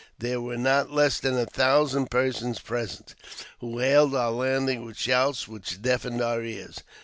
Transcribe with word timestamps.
There 0.17 0.41
were 0.41 0.57
not 0.57 0.89
less 0.89 1.19
than 1.19 1.37
a 1.37 1.45
thousand 1.45 2.09
persons 2.09 2.57
present, 2.57 3.13
who 3.59 3.77
hailed 3.77 4.15
our 4.15 4.31
landing 4.31 4.83
with 4.83 4.97
shouts 4.97 5.47
which 5.47 5.79
deafened 5.79 6.23
our 6.23 6.41
ears. 6.41 6.79